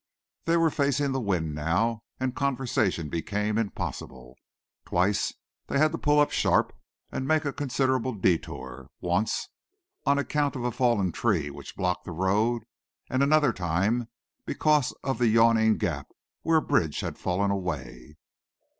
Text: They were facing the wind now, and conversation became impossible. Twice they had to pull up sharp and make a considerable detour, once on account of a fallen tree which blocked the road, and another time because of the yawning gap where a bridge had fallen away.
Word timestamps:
They 0.45 0.57
were 0.57 0.71
facing 0.71 1.11
the 1.11 1.21
wind 1.21 1.53
now, 1.53 2.01
and 2.19 2.35
conversation 2.35 3.07
became 3.07 3.59
impossible. 3.59 4.33
Twice 4.83 5.31
they 5.67 5.77
had 5.77 5.91
to 5.91 5.99
pull 5.99 6.19
up 6.19 6.31
sharp 6.31 6.73
and 7.11 7.27
make 7.27 7.45
a 7.45 7.53
considerable 7.53 8.13
detour, 8.15 8.89
once 8.99 9.49
on 10.07 10.17
account 10.17 10.55
of 10.55 10.63
a 10.63 10.71
fallen 10.71 11.11
tree 11.11 11.51
which 11.51 11.75
blocked 11.75 12.05
the 12.05 12.13
road, 12.13 12.63
and 13.11 13.21
another 13.21 13.53
time 13.53 14.07
because 14.43 14.91
of 15.03 15.19
the 15.19 15.27
yawning 15.27 15.77
gap 15.77 16.07
where 16.41 16.57
a 16.57 16.63
bridge 16.63 17.01
had 17.01 17.19
fallen 17.19 17.51
away. 17.51 18.17